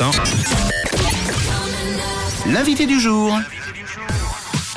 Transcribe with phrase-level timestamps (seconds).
[0.00, 0.10] matin.
[2.46, 3.36] L'invité du jour.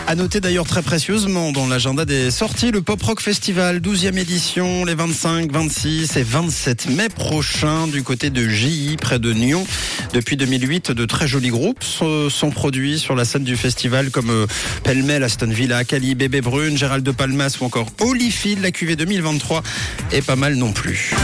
[0.06, 4.84] À noter d'ailleurs très précieusement dans l'agenda des sorties le Pop Rock Festival 12e édition
[4.84, 9.66] les 25, 26 et 27 mai prochains du côté de JI près de Nyon.
[10.14, 14.46] Depuis 2008, de très jolis groupes sont produits sur la scène du festival comme euh,
[14.84, 19.64] Pelmel, Aston Villa, Cali, Bébé Brune, Gérald de Palmas ou encore Holyfield, la QV 2023
[20.12, 21.16] est pas mal non plus.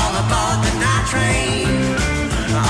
[0.00, 1.66] All aboard the night train.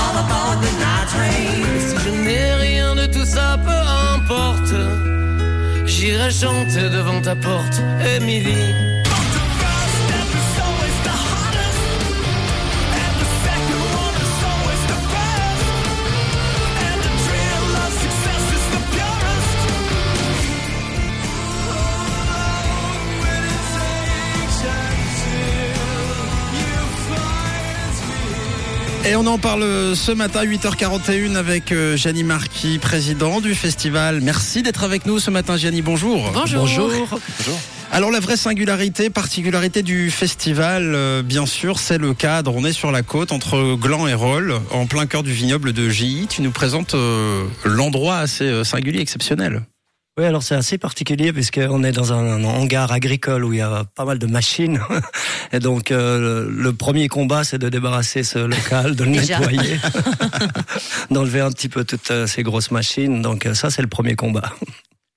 [0.01, 1.79] All aboard the night train.
[1.79, 3.79] Si je n'ai rien de tout ça, peu
[4.15, 4.73] importe.
[5.85, 7.81] J'irai chanter devant ta porte,
[8.15, 9.01] Émilie.
[29.03, 34.21] Et on en parle ce matin, 8h41, avec euh, Gianni Marquis, président du festival.
[34.21, 35.81] Merci d'être avec nous ce matin, Gianni.
[35.81, 36.31] Bonjour.
[36.31, 36.61] Bonjour.
[36.61, 37.19] Bonjour.
[37.91, 42.53] Alors la vraie singularité, particularité du festival, euh, bien sûr, c'est le cadre.
[42.55, 45.89] On est sur la côte entre Gland et Roll, en plein cœur du vignoble de
[45.89, 46.27] Gilly.
[46.27, 49.63] Tu nous présentes euh, l'endroit assez singulier, exceptionnel.
[50.17, 53.85] Oui, alors c'est assez particulier puisqu'on est dans un, hangar agricole où il y a
[53.95, 54.81] pas mal de machines.
[55.53, 59.79] Et donc euh, le premier combat, c'est de débarrasser ce local, de le nettoyer,
[61.11, 63.21] d'enlever un petit peu toutes euh, ces grosses machines.
[63.21, 64.53] Donc euh, ça, c'est le premier combat.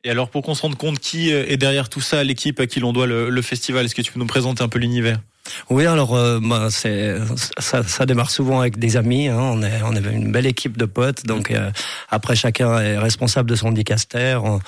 [0.05, 2.78] Et alors pour qu'on se rende compte qui est derrière tout ça, l'équipe à qui
[2.78, 5.19] l'on doit le, le festival, est-ce que tu peux nous présenter un peu l'univers?
[5.70, 7.17] Oui, alors euh, bah, c'est
[7.59, 9.28] ça, ça, démarre souvent avec des amis.
[9.28, 9.39] Hein.
[9.39, 11.27] On est on est une belle équipe de potes.
[11.27, 11.70] Donc euh,
[12.11, 14.39] après chacun est responsable de son dicaster.
[14.42, 14.61] On,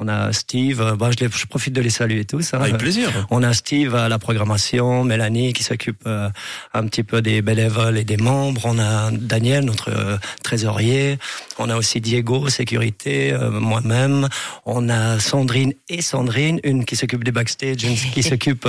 [0.00, 0.80] on a Steve.
[0.80, 2.52] Euh, bah, je, je, profite de les saluer tous.
[2.52, 2.60] Hein.
[2.60, 3.10] Avec plaisir.
[3.30, 6.28] On a Steve à la programmation, Mélanie qui s'occupe euh,
[6.72, 8.62] un petit peu des bénévoles et des membres.
[8.64, 11.18] On a Daniel, notre trésorier.
[11.58, 14.28] On a aussi Diego, sécurité, moi-même.
[14.66, 18.68] On a Sandrine et Sandrine, une qui s'occupe des backstage, une qui s'occupe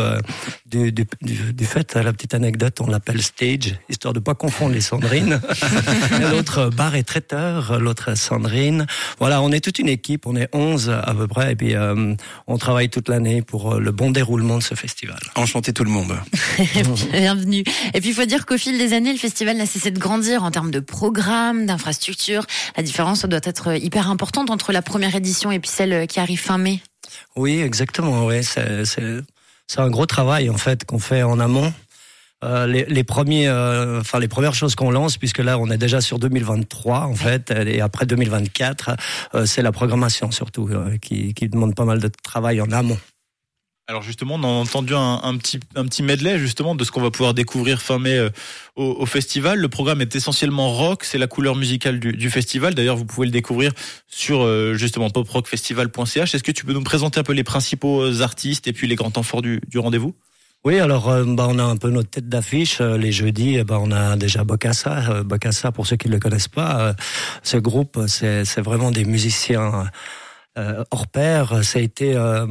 [0.67, 4.73] du, du, du du fait, la petite anecdote, on l'appelle stage, histoire de pas confondre
[4.73, 5.39] les Sandrines.
[6.31, 8.85] l'autre bar et traiteur, l'autre Sandrine.
[9.19, 12.13] Voilà, on est toute une équipe, on est 11 à peu près, et puis euh,
[12.47, 15.19] on travaille toute l'année pour euh, le bon déroulement de ce festival.
[15.35, 16.13] Enchanté tout le monde.
[17.11, 17.63] Bienvenue.
[17.93, 20.43] Et puis il faut dire qu'au fil des années, le festival n'a cessé de grandir
[20.43, 22.45] en termes de programmes, d'infrastructures.
[22.75, 26.39] La différence doit être hyper importante entre la première édition et puis celle qui arrive
[26.39, 26.81] fin mai.
[27.37, 28.25] Oui, exactement.
[28.25, 28.85] Oui, c'est
[29.67, 31.73] c'est un gros travail en fait qu'on fait en amont.
[32.43, 35.77] Euh, les, les, premiers, euh, enfin les premières choses qu'on lance, puisque là on est
[35.77, 38.91] déjà sur 2023 en fait, et après 2024,
[39.33, 42.99] euh, c'est la programmation surtout euh, qui, qui demande pas mal de travail en amont.
[43.87, 47.11] Alors justement, on a entendu un, petit un petit medley justement de ce qu'on va
[47.11, 48.29] pouvoir découvrir fin mai euh,
[48.75, 49.59] au, au, festival.
[49.59, 52.73] Le programme est essentiellement rock, c'est la couleur musicale du, du festival.
[52.73, 53.73] D'ailleurs, vous pouvez le découvrir
[54.07, 56.33] sur euh, justement poprockfestival.ch.
[56.33, 58.95] Est-ce que tu peux nous présenter un peu les principaux euh, artistes et puis les
[58.95, 60.15] grands temps forts du, du rendez-vous?
[60.63, 62.81] Oui, alors bah, on a un peu notre tête d'affiche.
[62.81, 65.21] Les jeudis, bah, on a déjà Bocassa.
[65.21, 66.95] Bocassa, pour ceux qui ne le connaissent pas,
[67.43, 69.83] ce groupe, c'est vraiment des musiciens euh,
[70.91, 71.63] hors pair.
[71.63, 72.45] Ça a été euh,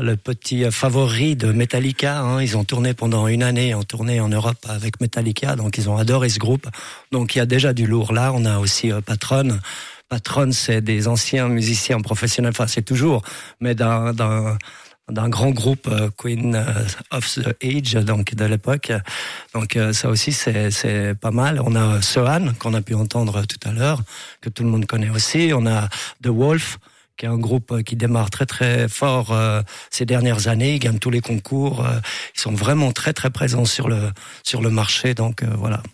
[0.00, 2.20] le petit favori de Metallica.
[2.20, 2.42] Hein.
[2.42, 5.96] Ils ont tourné pendant une année, en tournée en Europe avec Metallica, donc ils ont
[5.96, 6.66] adoré ce groupe.
[7.10, 8.32] Donc il y a déjà du lourd là.
[8.34, 9.58] On a aussi euh, Patron.
[10.08, 12.52] Patron, c'est des anciens musiciens professionnels.
[12.54, 13.22] Enfin, c'est toujours,
[13.60, 14.12] mais d'un
[15.10, 16.64] d'un grand groupe Queen
[17.10, 18.92] of the Age donc de l'époque
[19.52, 23.72] donc ça aussi c'est pas mal on a Sohan qu'on a pu entendre tout à
[23.72, 24.00] l'heure
[24.40, 25.88] que tout le monde connaît aussi on a
[26.22, 26.78] The Wolf
[27.22, 30.74] qui est un groupe qui démarre très très fort euh, ces dernières années.
[30.74, 31.86] Ils gagnent tous les concours.
[31.86, 32.00] Euh,
[32.34, 34.10] ils sont vraiment très très présents sur le
[34.42, 35.14] sur le marché.
[35.14, 35.84] Donc euh, voilà.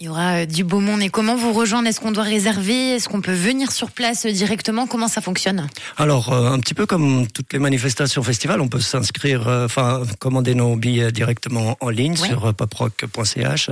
[0.00, 1.00] Il y aura du beau monde.
[1.00, 1.86] Et comment vous rejoindre?
[1.86, 2.96] Est-ce qu'on doit réserver?
[2.96, 4.88] Est-ce qu'on peut venir sur place directement?
[4.88, 5.68] Comment ça fonctionne?
[5.96, 10.76] Alors, un petit peu comme toutes les manifestations festivals, on peut s'inscrire, enfin, commander nos
[10.76, 13.70] billets directement en ligne sur poprock.ch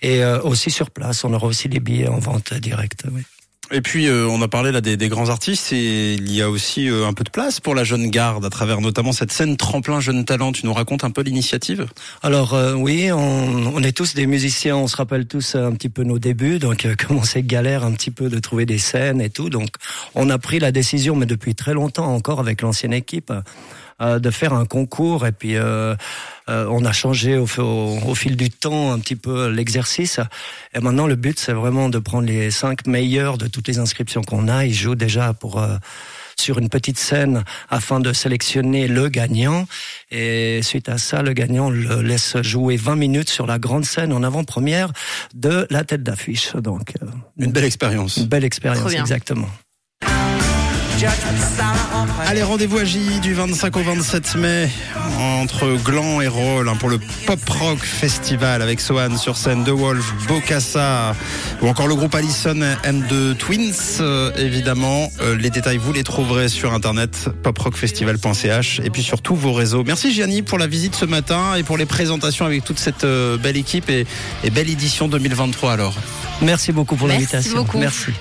[0.00, 1.24] et aussi sur place.
[1.24, 3.04] On aura aussi des billets en vente directe.
[3.12, 3.24] Oui.
[3.70, 6.48] Et puis euh, on a parlé là des, des, grands artistes et il y a
[6.48, 9.58] aussi euh, un peu de place pour la jeune garde à travers notamment cette scène
[9.58, 10.52] tremplin jeune talent.
[10.52, 11.86] Tu nous racontes un peu l'initiative?
[12.22, 15.90] Alors euh, oui, on, on, est tous des musiciens, on se rappelle tous un petit
[15.90, 19.28] peu nos débuts, donc comment c'est galère un petit peu de trouver des scènes et
[19.28, 19.50] tout.
[19.50, 19.68] Donc
[20.14, 23.42] on a pris la décision, mais depuis très longtemps encore avec l'ancienne équipe, euh,
[24.00, 25.94] de faire un concours et puis euh,
[26.48, 30.20] euh, on a changé au, au, fil du temps un petit peu l'exercice
[30.74, 34.22] et maintenant le but c'est vraiment de prendre les cinq meilleurs de toutes les inscriptions
[34.22, 35.60] qu'on a ils jouent déjà pour
[36.40, 39.66] sur une petite scène afin de sélectionner le gagnant.
[40.10, 44.12] Et suite à ça, le gagnant le laisse jouer 20 minutes sur la grande scène
[44.12, 44.92] en avant-première
[45.34, 46.54] de la tête d'affiche.
[46.56, 47.06] Donc, euh,
[47.38, 48.16] une belle expérience.
[48.18, 49.48] Une belle expérience, exactement.
[52.26, 54.68] Allez, rendez-vous à J du 25 au 27 mai
[55.20, 59.68] entre Gland et Roll hein, pour le Pop Rock Festival avec Sohan sur scène, The
[59.68, 61.14] Wolf, Bocassa
[61.62, 65.12] ou encore le groupe Allison and the Twins euh, évidemment.
[65.20, 69.84] Euh, les détails vous les trouverez sur internet poprockfestival.ch et puis sur tous vos réseaux.
[69.86, 73.36] Merci Gianni pour la visite ce matin et pour les présentations avec toute cette euh,
[73.36, 74.04] belle équipe et,
[74.42, 75.94] et belle édition 2023 alors.
[76.42, 77.64] Merci beaucoup pour l'invitation.
[77.76, 78.12] Merci.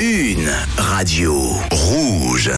[0.00, 2.50] Une radio rouge.